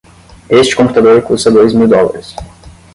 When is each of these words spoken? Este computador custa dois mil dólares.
Este 0.49 0.75
computador 0.75 1.21
custa 1.23 1.51
dois 1.51 1.75
mil 1.75 1.87
dólares. 1.87 2.33